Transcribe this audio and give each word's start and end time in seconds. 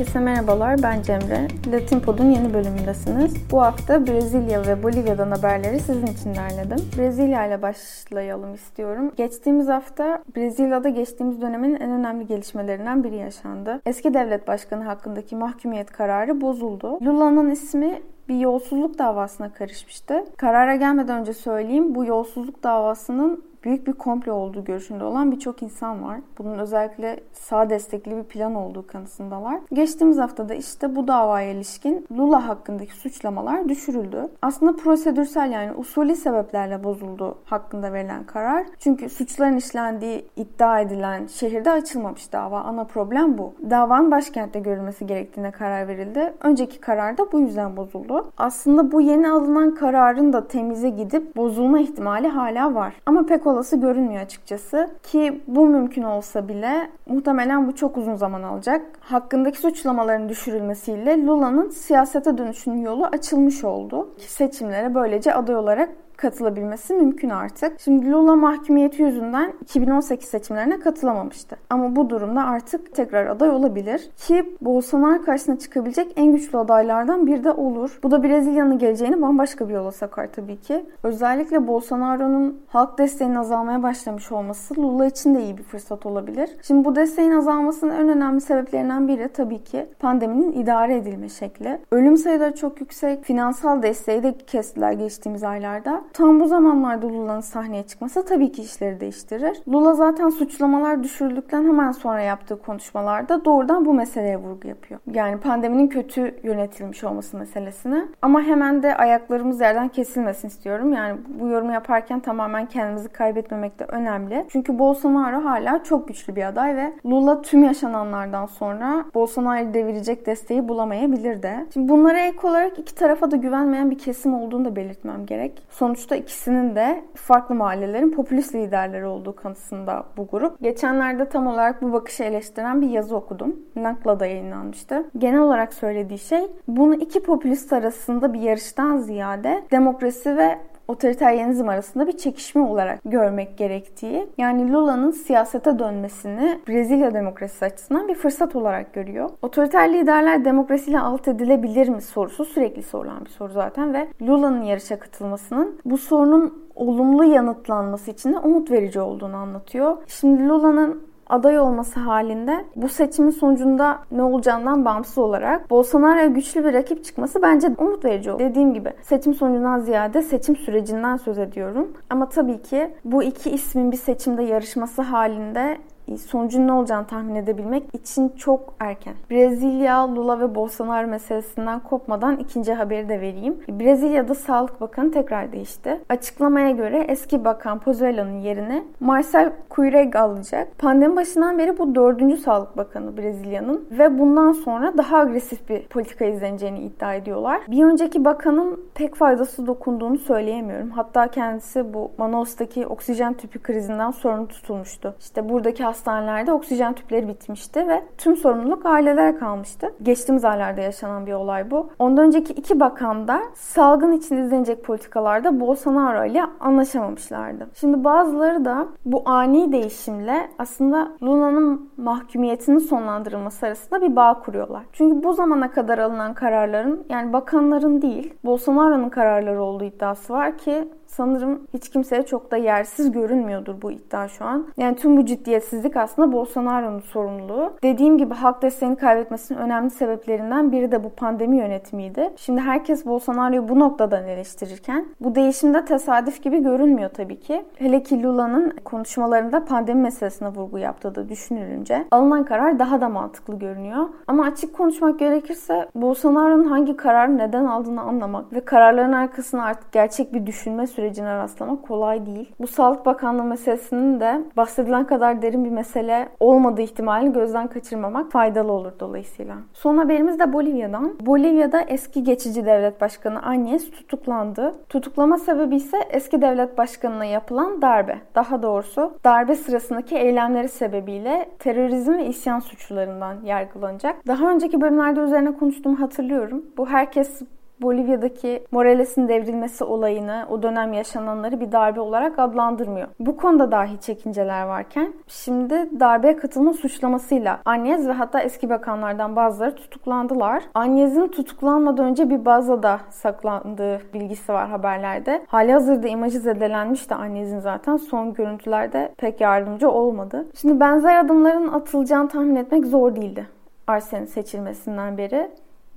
Herkese 0.00 0.20
merhabalar, 0.20 0.82
ben 0.82 1.02
Cemre. 1.02 1.48
Latin 1.72 2.00
Pod'un 2.00 2.30
yeni 2.30 2.54
bölümündesiniz. 2.54 3.50
Bu 3.50 3.62
hafta 3.62 4.06
Brezilya 4.06 4.66
ve 4.66 4.82
Bolivya'dan 4.82 5.30
haberleri 5.30 5.80
sizin 5.80 6.06
için 6.06 6.34
derledim. 6.34 6.78
Brezilya 6.98 7.46
ile 7.46 7.62
başlayalım 7.62 8.54
istiyorum. 8.54 9.12
Geçtiğimiz 9.16 9.68
hafta 9.68 10.22
Brezilya'da 10.36 10.88
geçtiğimiz 10.88 11.40
dönemin 11.40 11.74
en 11.74 11.90
önemli 11.90 12.26
gelişmelerinden 12.26 13.04
biri 13.04 13.16
yaşandı. 13.16 13.80
Eski 13.86 14.14
devlet 14.14 14.48
başkanı 14.48 14.84
hakkındaki 14.84 15.36
mahkumiyet 15.36 15.92
kararı 15.92 16.40
bozuldu. 16.40 16.98
Lula'nın 17.04 17.50
ismi 17.50 18.02
bir 18.28 18.38
yolsuzluk 18.38 18.98
davasına 18.98 19.52
karışmıştı. 19.52 20.24
Karara 20.36 20.76
gelmeden 20.76 21.20
önce 21.20 21.32
söyleyeyim 21.32 21.94
bu 21.94 22.04
yolsuzluk 22.04 22.62
davasının 22.62 23.49
büyük 23.64 23.86
bir 23.86 23.92
komplo 23.92 24.32
olduğu 24.32 24.64
görüşünde 24.64 25.04
olan 25.04 25.32
birçok 25.32 25.62
insan 25.62 26.02
var. 26.02 26.20
Bunun 26.38 26.58
özellikle 26.58 27.20
sağ 27.32 27.70
destekli 27.70 28.16
bir 28.16 28.22
plan 28.22 28.54
olduğu 28.54 28.86
kanısındalar. 28.86 29.60
Geçtiğimiz 29.72 30.18
haftada 30.18 30.54
işte 30.54 30.96
bu 30.96 31.08
davaya 31.08 31.50
ilişkin 31.50 32.06
Lula 32.16 32.48
hakkındaki 32.48 32.94
suçlamalar 32.94 33.68
düşürüldü. 33.68 34.28
Aslında 34.42 34.76
prosedürsel 34.76 35.52
yani 35.52 35.72
usulü 35.72 36.16
sebeplerle 36.16 36.84
bozuldu 36.84 37.38
hakkında 37.44 37.92
verilen 37.92 38.24
karar. 38.24 38.66
Çünkü 38.78 39.08
suçların 39.08 39.56
işlendiği 39.56 40.24
iddia 40.36 40.80
edilen 40.80 41.26
şehirde 41.26 41.70
açılmamış 41.70 42.32
dava. 42.32 42.60
Ana 42.60 42.84
problem 42.84 43.38
bu. 43.38 43.54
Davanın 43.70 44.10
başkentte 44.10 44.60
görülmesi 44.60 45.06
gerektiğine 45.06 45.50
karar 45.50 45.88
verildi. 45.88 46.32
Önceki 46.42 46.80
karar 46.80 47.18
da 47.18 47.32
bu 47.32 47.40
yüzden 47.40 47.76
bozuldu. 47.76 48.32
Aslında 48.38 48.92
bu 48.92 49.00
yeni 49.00 49.30
alınan 49.30 49.74
kararın 49.74 50.32
da 50.32 50.48
temize 50.48 50.88
gidip 50.88 51.36
bozulma 51.36 51.80
ihtimali 51.80 52.28
hala 52.28 52.74
var. 52.74 52.94
Ama 53.06 53.26
pek 53.26 53.46
olası 53.50 53.76
görünmüyor 53.76 54.22
açıkçası. 54.22 54.90
Ki 55.02 55.42
bu 55.46 55.66
mümkün 55.66 56.02
olsa 56.02 56.48
bile 56.48 56.90
muhtemelen 57.06 57.68
bu 57.68 57.74
çok 57.74 57.96
uzun 57.96 58.14
zaman 58.16 58.42
alacak. 58.42 58.82
Hakkındaki 59.00 59.58
suçlamaların 59.58 60.28
düşürülmesiyle 60.28 61.26
Lula'nın 61.26 61.70
siyasete 61.70 62.38
dönüşünün 62.38 62.82
yolu 62.82 63.06
açılmış 63.06 63.64
oldu. 63.64 64.08
Seçimlere 64.18 64.94
böylece 64.94 65.34
aday 65.34 65.56
olarak 65.56 65.90
katılabilmesi 66.20 66.94
mümkün 66.94 67.30
artık. 67.30 67.80
Şimdi 67.80 68.10
Lula 68.10 68.36
mahkumiyeti 68.36 69.02
yüzünden 69.02 69.52
2018 69.62 70.28
seçimlerine 70.28 70.80
katılamamıştı. 70.80 71.56
Ama 71.70 71.96
bu 71.96 72.10
durumda 72.10 72.44
artık 72.44 72.94
tekrar 72.94 73.26
aday 73.26 73.50
olabilir. 73.50 74.10
Ki 74.16 74.56
Bolsonaro 74.60 75.22
karşısına 75.22 75.58
çıkabilecek 75.58 76.12
en 76.16 76.32
güçlü 76.32 76.58
adaylardan 76.58 77.26
bir 77.26 77.44
de 77.44 77.50
olur. 77.50 77.98
Bu 78.02 78.10
da 78.10 78.22
Brezilya'nın 78.22 78.78
geleceğini 78.78 79.22
bambaşka 79.22 79.68
bir 79.68 79.74
yola 79.74 79.92
sakar 79.92 80.32
tabii 80.32 80.60
ki. 80.60 80.86
Özellikle 81.02 81.66
Bolsonaro'nun 81.66 82.60
halk 82.68 82.98
desteğinin 82.98 83.34
azalmaya 83.34 83.82
başlamış 83.82 84.32
olması 84.32 84.76
Lula 84.76 85.06
için 85.06 85.34
de 85.34 85.42
iyi 85.42 85.58
bir 85.58 85.62
fırsat 85.62 86.06
olabilir. 86.06 86.50
Şimdi 86.62 86.84
bu 86.84 86.96
desteğin 86.96 87.30
azalmasının 87.30 87.94
en 87.94 88.08
önemli 88.08 88.40
sebeplerinden 88.40 89.08
biri 89.08 89.28
tabii 89.28 89.64
ki 89.64 89.86
pandeminin 89.98 90.52
idare 90.52 90.96
edilme 90.96 91.28
şekli. 91.28 91.78
Ölüm 91.92 92.16
sayıları 92.16 92.54
çok 92.54 92.80
yüksek, 92.80 93.24
finansal 93.24 93.82
desteği 93.82 94.22
de 94.22 94.34
kestiler 94.46 94.92
geçtiğimiz 94.92 95.44
aylarda. 95.44 96.02
Tam 96.12 96.40
bu 96.40 96.46
zamanlarda 96.46 97.08
Lula'nın 97.08 97.40
sahneye 97.40 97.82
çıkması 97.82 98.24
tabii 98.24 98.52
ki 98.52 98.62
işleri 98.62 99.00
değiştirir. 99.00 99.62
Lula 99.68 99.94
zaten 99.94 100.28
suçlamalar 100.28 101.02
düşürüldükten 101.02 101.64
hemen 101.64 101.92
sonra 101.92 102.20
yaptığı 102.20 102.62
konuşmalarda 102.62 103.44
doğrudan 103.44 103.84
bu 103.84 103.94
meseleye 103.94 104.36
vurgu 104.36 104.68
yapıyor. 104.68 105.00
Yani 105.12 105.40
pandeminin 105.40 105.88
kötü 105.88 106.34
yönetilmiş 106.42 107.04
olması 107.04 107.36
meselesine. 107.36 108.04
Ama 108.22 108.42
hemen 108.42 108.82
de 108.82 108.96
ayaklarımız 108.96 109.60
yerden 109.60 109.88
kesilmesin 109.88 110.48
istiyorum. 110.48 110.92
Yani 110.92 111.18
bu 111.40 111.48
yorumu 111.48 111.72
yaparken 111.72 112.20
tamamen 112.20 112.66
kendimizi 112.66 113.08
kaybetmemek 113.08 113.78
de 113.78 113.84
önemli. 113.84 114.46
Çünkü 114.48 114.78
Bolsonaro 114.78 115.44
hala 115.44 115.82
çok 115.84 116.08
güçlü 116.08 116.36
bir 116.36 116.44
aday 116.44 116.76
ve 116.76 116.92
Lula 117.06 117.42
tüm 117.42 117.64
yaşananlardan 117.64 118.46
sonra 118.46 119.04
Bolsonaro'yu 119.14 119.74
devirecek 119.74 120.26
desteği 120.26 120.68
bulamayabilir 120.68 121.42
de. 121.42 121.66
Şimdi 121.72 121.88
bunlara 121.88 122.18
ek 122.18 122.38
olarak 122.42 122.78
iki 122.78 122.94
tarafa 122.94 123.30
da 123.30 123.36
güvenmeyen 123.36 123.90
bir 123.90 123.98
kesim 123.98 124.34
olduğunu 124.34 124.64
da 124.64 124.76
belirtmem 124.76 125.26
gerek. 125.26 125.62
Sonuç 125.70 125.99
sonuçta 126.00 126.16
ikisinin 126.16 126.76
de 126.76 127.04
farklı 127.14 127.54
mahallelerin 127.54 128.10
popülist 128.10 128.54
liderleri 128.54 129.06
olduğu 129.06 129.36
kanısında 129.36 130.04
bu 130.16 130.26
grup. 130.26 130.60
Geçenlerde 130.60 131.28
tam 131.28 131.46
olarak 131.46 131.82
bu 131.82 131.92
bakışı 131.92 132.22
eleştiren 132.22 132.82
bir 132.82 132.88
yazı 132.88 133.16
okudum. 133.16 133.56
Nakla'da 133.76 134.26
yayınlanmıştı. 134.26 135.10
Genel 135.18 135.40
olarak 135.40 135.74
söylediği 135.74 136.18
şey 136.18 136.46
bunu 136.68 136.94
iki 136.94 137.22
popülist 137.22 137.72
arasında 137.72 138.32
bir 138.32 138.40
yarıştan 138.40 138.96
ziyade 138.96 139.62
demokrasi 139.70 140.36
ve 140.36 140.58
otoriteryenizm 140.90 141.68
arasında 141.68 142.06
bir 142.06 142.16
çekişme 142.16 142.62
olarak 142.62 143.00
görmek 143.04 143.58
gerektiği, 143.58 144.28
yani 144.38 144.72
Lula'nın 144.72 145.10
siyasete 145.10 145.78
dönmesini 145.78 146.60
Brezilya 146.68 147.14
demokrasisi 147.14 147.64
açısından 147.64 148.08
bir 148.08 148.14
fırsat 148.14 148.56
olarak 148.56 148.92
görüyor. 148.92 149.30
Otoriter 149.42 149.92
liderler 149.92 150.44
demokrasiyle 150.44 151.00
alt 151.00 151.28
edilebilir 151.28 151.88
mi 151.88 152.02
sorusu 152.02 152.44
sürekli 152.44 152.82
sorulan 152.82 153.24
bir 153.24 153.30
soru 153.30 153.52
zaten 153.52 153.94
ve 153.94 154.08
Lula'nın 154.22 154.62
yarışa 154.62 154.98
katılmasının 154.98 155.78
bu 155.84 155.98
sorunun 155.98 156.70
olumlu 156.74 157.24
yanıtlanması 157.24 158.10
için 158.10 158.32
de 158.32 158.38
umut 158.38 158.70
verici 158.70 159.00
olduğunu 159.00 159.36
anlatıyor. 159.36 159.96
Şimdi 160.06 160.48
Lula'nın 160.48 161.09
aday 161.30 161.58
olması 161.58 162.00
halinde 162.00 162.64
bu 162.76 162.88
seçimin 162.88 163.30
sonucunda 163.30 163.98
ne 164.10 164.22
olacağından 164.22 164.84
bağımsız 164.84 165.18
olarak 165.18 165.70
Bolsonaro'ya 165.70 166.26
güçlü 166.26 166.64
bir 166.64 166.72
rakip 166.72 167.04
çıkması 167.04 167.42
bence 167.42 167.68
umut 167.78 168.04
verici 168.04 168.32
oldu. 168.32 168.38
Dediğim 168.38 168.74
gibi 168.74 168.92
seçim 169.02 169.34
sonucundan 169.34 169.78
ziyade 169.78 170.22
seçim 170.22 170.56
sürecinden 170.56 171.16
söz 171.16 171.38
ediyorum. 171.38 171.92
Ama 172.10 172.28
tabii 172.28 172.62
ki 172.62 172.94
bu 173.04 173.22
iki 173.22 173.50
ismin 173.50 173.92
bir 173.92 173.96
seçimde 173.96 174.42
yarışması 174.42 175.02
halinde 175.02 175.78
sonucun 176.18 176.66
ne 176.66 176.72
olacağını 176.72 177.06
tahmin 177.06 177.34
edebilmek 177.34 177.82
için 177.94 178.28
çok 178.28 178.74
erken. 178.80 179.14
Brezilya, 179.30 180.14
Lula 180.14 180.40
ve 180.40 180.54
Bolsonaro 180.54 181.06
meselesinden 181.06 181.80
kopmadan 181.80 182.36
ikinci 182.36 182.72
haberi 182.72 183.08
de 183.08 183.20
vereyim. 183.20 183.56
Brezilya'da 183.68 184.34
Sağlık 184.34 184.80
Bakanı 184.80 185.12
tekrar 185.12 185.52
değişti. 185.52 186.00
Açıklamaya 186.08 186.70
göre 186.70 187.04
eski 187.08 187.44
bakan 187.44 187.78
Pozuelo'nun 187.78 188.38
yerine 188.38 188.84
Marcel 189.00 189.52
Queiroz 189.68 189.90
alacak. 190.14 190.78
Pandemi 190.78 191.16
başından 191.16 191.58
beri 191.58 191.78
bu 191.78 191.94
dördüncü 191.94 192.36
Sağlık 192.36 192.76
Bakanı 192.76 193.16
Brezilya'nın 193.16 193.88
ve 193.90 194.18
bundan 194.18 194.52
sonra 194.52 194.98
daha 194.98 195.16
agresif 195.16 195.68
bir 195.68 195.82
politika 195.82 196.24
izleneceğini 196.24 196.80
iddia 196.80 197.14
ediyorlar. 197.14 197.60
Bir 197.68 197.84
önceki 197.84 198.24
bakanın 198.24 198.80
pek 198.94 199.14
faydası 199.14 199.66
dokunduğunu 199.66 200.18
söyleyemiyorum. 200.18 200.90
Hatta 200.90 201.28
kendisi 201.28 201.94
bu 201.94 202.10
Manaus'taki 202.18 202.86
oksijen 202.86 203.34
tüpü 203.34 203.62
krizinden 203.62 204.10
sorumlu 204.10 204.48
tutulmuştu. 204.48 205.14
İşte 205.20 205.48
buradaki 205.48 205.84
hastanelerde 206.00 206.52
oksijen 206.52 206.92
tüpleri 206.92 207.28
bitmişti 207.28 207.88
ve 207.88 208.04
tüm 208.18 208.36
sorumluluk 208.36 208.86
ailelere 208.86 209.36
kalmıştı. 209.36 209.92
Geçtiğimiz 210.02 210.44
aylarda 210.44 210.80
yaşanan 210.80 211.26
bir 211.26 211.32
olay 211.32 211.70
bu. 211.70 211.90
Ondan 211.98 212.26
önceki 212.26 212.52
iki 212.52 212.80
bakan 212.80 213.28
da 213.28 213.40
salgın 213.54 214.12
için 214.12 214.36
izlenecek 214.36 214.84
politikalarda 214.84 215.60
Bolsonaro 215.60 216.24
ile 216.24 216.42
anlaşamamışlardı. 216.60 217.68
Şimdi 217.74 218.04
bazıları 218.04 218.64
da 218.64 218.86
bu 219.04 219.22
ani 219.24 219.72
değişimle 219.72 220.50
aslında 220.58 221.08
Luna'nın 221.22 221.90
mahkumiyetinin 221.96 222.78
sonlandırılması 222.78 223.66
arasında 223.66 224.02
bir 224.02 224.16
bağ 224.16 224.40
kuruyorlar. 224.40 224.82
Çünkü 224.92 225.24
bu 225.24 225.32
zamana 225.32 225.70
kadar 225.70 225.98
alınan 225.98 226.34
kararların 226.34 227.06
yani 227.08 227.32
bakanların 227.32 228.02
değil 228.02 228.34
Bolsonaro'nun 228.44 229.08
kararları 229.08 229.62
olduğu 229.62 229.84
iddiası 229.84 230.32
var 230.32 230.58
ki 230.58 230.88
sanırım 231.10 231.60
hiç 231.74 231.88
kimseye 231.88 232.22
çok 232.22 232.50
da 232.50 232.56
yersiz 232.56 233.12
görünmüyordur 233.12 233.82
bu 233.82 233.90
iddia 233.90 234.28
şu 234.28 234.44
an. 234.44 234.66
Yani 234.76 234.96
tüm 234.96 235.16
bu 235.16 235.26
ciddiyetsizlik 235.26 235.96
aslında 235.96 236.32
Bolsonaro'nun 236.32 237.00
sorumluluğu. 237.00 237.72
Dediğim 237.82 238.18
gibi 238.18 238.34
halk 238.34 238.62
desteğini 238.62 238.96
kaybetmesinin 238.96 239.58
önemli 239.58 239.90
sebeplerinden 239.90 240.72
biri 240.72 240.92
de 240.92 241.04
bu 241.04 241.10
pandemi 241.10 241.56
yönetimiydi. 241.56 242.30
Şimdi 242.36 242.60
herkes 242.60 243.06
Bolsonaro'yu 243.06 243.68
bu 243.68 243.78
noktadan 243.78 244.28
eleştirirken 244.28 245.06
bu 245.20 245.34
değişimde 245.34 245.84
tesadüf 245.84 246.42
gibi 246.42 246.62
görünmüyor 246.62 247.10
tabii 247.10 247.40
ki. 247.40 247.64
Hele 247.76 248.02
ki 248.02 248.22
Lula'nın 248.22 248.70
konuşmalarında 248.84 249.64
pandemi 249.64 250.00
meselesine 250.00 250.48
vurgu 250.48 250.78
yaptığı 250.78 251.14
da 251.14 251.28
düşünülünce 251.28 252.04
alınan 252.10 252.44
karar 252.44 252.78
daha 252.78 253.00
da 253.00 253.08
mantıklı 253.08 253.58
görünüyor. 253.58 254.08
Ama 254.26 254.44
açık 254.44 254.74
konuşmak 254.76 255.18
gerekirse 255.18 255.88
Bolsonaro'nun 255.94 256.64
hangi 256.64 256.96
kararı 256.96 257.38
neden 257.38 257.64
aldığını 257.64 258.00
anlamak 258.00 258.52
ve 258.52 258.60
kararların 258.60 259.12
arkasına 259.12 259.64
artık 259.64 259.92
gerçek 259.92 260.34
bir 260.34 260.46
düşünme 260.46 260.86
süreci 260.86 260.99
sürecine 261.00 261.36
rastlamak 261.36 261.82
kolay 261.82 262.26
değil. 262.26 262.52
Bu 262.60 262.66
Sağlık 262.66 263.06
Bakanlığı 263.06 263.44
meselesinin 263.44 264.20
de 264.20 264.40
bahsedilen 264.56 265.06
kadar 265.06 265.42
derin 265.42 265.64
bir 265.64 265.70
mesele 265.70 266.28
olmadığı 266.40 266.82
ihtimalini 266.82 267.32
gözden 267.32 267.66
kaçırmamak 267.66 268.32
faydalı 268.32 268.72
olur 268.72 268.92
dolayısıyla. 269.00 269.56
Son 269.72 269.98
haberimiz 269.98 270.38
de 270.38 270.52
Bolivya'dan. 270.52 271.16
Bolivya'da 271.20 271.80
eski 271.80 272.24
geçici 272.24 272.66
devlet 272.66 273.00
başkanı 273.00 273.46
Agnes 273.46 273.90
tutuklandı. 273.90 274.74
Tutuklama 274.88 275.38
sebebi 275.38 275.76
ise 275.76 275.98
eski 276.10 276.42
devlet 276.42 276.78
başkanına 276.78 277.24
yapılan 277.24 277.82
darbe. 277.82 278.18
Daha 278.34 278.62
doğrusu 278.62 279.12
darbe 279.24 279.56
sırasındaki 279.56 280.16
eylemleri 280.16 280.68
sebebiyle 280.68 281.48
terörizm 281.58 282.12
ve 282.12 282.26
isyan 282.26 282.60
suçlarından 282.60 283.36
yargılanacak. 283.44 284.26
Daha 284.26 284.50
önceki 284.50 284.80
bölümlerde 284.80 285.20
üzerine 285.20 285.54
konuştuğumu 285.54 286.00
hatırlıyorum. 286.00 286.64
Bu 286.76 286.88
herkes 286.88 287.42
Bolivya'daki 287.82 288.64
Morales'in 288.70 289.28
devrilmesi 289.28 289.84
olayını, 289.84 290.46
o 290.50 290.62
dönem 290.62 290.92
yaşananları 290.92 291.60
bir 291.60 291.72
darbe 291.72 292.00
olarak 292.00 292.38
adlandırmıyor. 292.38 293.08
Bu 293.20 293.36
konuda 293.36 293.70
dahi 293.70 294.00
çekinceler 294.00 294.66
varken 294.66 295.12
şimdi 295.28 296.00
darbeye 296.00 296.36
katılma 296.36 296.72
suçlamasıyla 296.72 297.60
Anyez 297.64 298.08
ve 298.08 298.12
hatta 298.12 298.40
eski 298.40 298.70
bakanlardan 298.70 299.36
bazıları 299.36 299.74
tutuklandılar. 299.74 300.62
Anyez'in 300.74 301.28
tutuklanmadan 301.28 302.06
önce 302.06 302.30
bir 302.30 302.44
bazada 302.44 303.00
saklandığı 303.10 304.00
bilgisi 304.14 304.52
var 304.52 304.68
haberlerde. 304.68 305.42
Hali 305.48 305.72
hazırda 305.72 306.08
imajı 306.08 306.40
zedelenmiş 306.40 307.10
de 307.10 307.14
Anyez'in 307.14 307.58
zaten 307.58 307.96
son 307.96 308.34
görüntülerde 308.34 309.14
pek 309.18 309.40
yardımcı 309.40 309.90
olmadı. 309.90 310.46
Şimdi 310.60 310.80
benzer 310.80 311.24
adımların 311.24 311.68
atılacağını 311.68 312.28
tahmin 312.28 312.56
etmek 312.56 312.86
zor 312.86 313.16
değildi. 313.16 313.46
Arsen'in 313.86 314.24
seçilmesinden 314.24 315.18
beri. 315.18 315.50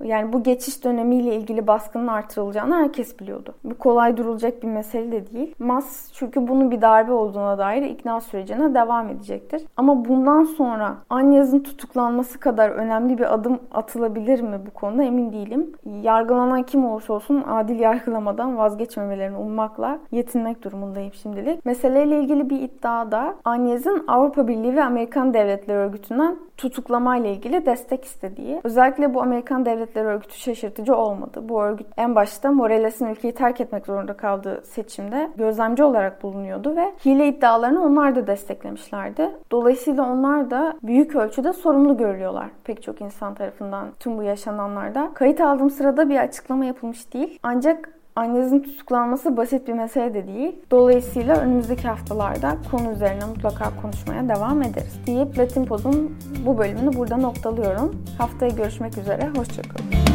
Yani 0.04 0.32
bu 0.32 0.42
geçiş 0.42 0.84
dönemiyle 0.84 1.34
ilgili 1.34 1.66
baskının 1.66 2.06
artırılacağını 2.06 2.74
herkes 2.74 3.20
biliyordu. 3.20 3.54
Bu 3.64 3.78
kolay 3.78 4.16
durulacak 4.16 4.62
bir 4.62 4.68
mesele 4.68 5.12
de 5.12 5.32
değil. 5.32 5.54
Mas 5.58 6.12
çünkü 6.12 6.48
bunun 6.48 6.70
bir 6.70 6.80
darbe 6.80 7.12
olduğuna 7.12 7.58
dair 7.58 7.82
ikna 7.82 8.20
sürecine 8.20 8.74
devam 8.74 9.08
edecektir. 9.08 9.62
Ama 9.76 10.04
bundan 10.04 10.44
sonra 10.44 10.96
Anyaz'ın 11.10 11.60
tutuklanması 11.60 12.40
kadar 12.40 12.70
önemli 12.70 13.18
bir 13.18 13.34
adım 13.34 13.58
atılabilir 13.72 14.40
mi 14.40 14.60
bu 14.66 14.70
konuda 14.70 15.02
emin 15.02 15.32
değilim. 15.32 15.72
Yargılanan 16.02 16.62
kim 16.62 16.86
olursa 16.86 17.12
olsun 17.12 17.44
adil 17.48 17.78
yargılamadan 17.80 18.58
vazgeçmemelerini 18.58 19.36
ummakla 19.36 19.98
yetinmek 20.12 20.64
durumundayım 20.64 21.12
şimdilik. 21.12 21.64
Meseleyle 21.64 22.20
ilgili 22.20 22.50
bir 22.50 22.60
iddia 22.60 23.12
da 23.12 23.34
Anyaz'ın 23.44 24.04
Avrupa 24.08 24.48
Birliği 24.48 24.76
ve 24.76 24.84
Amerikan 24.84 25.34
Devletleri 25.34 25.78
Örgütü'nden 25.78 26.36
tutuklamayla 26.56 27.30
ilgili 27.30 27.66
destek 27.66 28.04
istediği. 28.04 28.60
Özellikle 28.64 29.14
bu 29.14 29.22
Amerikan 29.22 29.64
Devletleri 29.64 30.06
Örgütü 30.06 30.38
şaşırtıcı 30.38 30.96
olmadı. 30.96 31.40
Bu 31.48 31.62
örgüt 31.62 31.86
en 31.96 32.14
başta 32.14 32.50
Morales'in 32.50 33.06
ülkeyi 33.06 33.34
terk 33.34 33.60
etmek 33.60 33.86
zorunda 33.86 34.16
kaldığı 34.16 34.62
seçimde 34.64 35.30
gözlemci 35.36 35.84
olarak 35.84 36.22
bulunuyordu 36.22 36.76
ve 36.76 36.92
hile 37.04 37.28
iddialarını 37.28 37.84
onlar 37.84 38.14
da 38.14 38.26
desteklemişlerdi. 38.26 39.30
Dolayısıyla 39.52 40.12
onlar 40.12 40.50
da 40.50 40.74
büyük 40.82 41.16
ölçüde 41.16 41.52
sorumlu 41.52 41.96
görülüyorlar 41.96 42.48
pek 42.64 42.82
çok 42.82 43.00
insan 43.00 43.34
tarafından 43.34 43.88
tüm 44.00 44.18
bu 44.18 44.22
yaşananlarda. 44.22 45.10
Kayıt 45.14 45.40
aldığım 45.40 45.70
sırada 45.70 46.08
bir 46.08 46.16
açıklama 46.16 46.64
yapılmış 46.64 47.14
değil. 47.14 47.38
Ancak 47.42 47.88
Annenizin 48.16 48.60
tutuklanması 48.60 49.36
basit 49.36 49.68
bir 49.68 49.72
mesele 49.72 50.14
de 50.14 50.26
değil. 50.26 50.56
Dolayısıyla 50.70 51.36
önümüzdeki 51.36 51.88
haftalarda 51.88 52.56
konu 52.70 52.92
üzerine 52.92 53.24
mutlaka 53.24 53.80
konuşmaya 53.82 54.28
devam 54.28 54.62
ederiz. 54.62 55.00
Deyip 55.06 55.38
Latin 55.38 55.64
Pod'un 55.64 56.16
bu 56.46 56.58
bölümünü 56.58 56.96
burada 56.96 57.16
noktalıyorum. 57.16 58.02
Haftaya 58.18 58.50
görüşmek 58.50 58.98
üzere, 58.98 59.30
hoşçakalın. 59.36 60.13